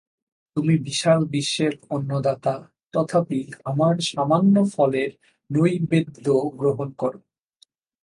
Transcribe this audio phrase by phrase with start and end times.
[0.57, 2.55] তুমি বিশাল বিশ্বের অন্নদাতা,
[2.93, 5.11] তথাপি আমার সামান্য ফলের
[5.49, 6.25] নৈবেদ্য
[6.59, 7.13] গ্রহণ কর।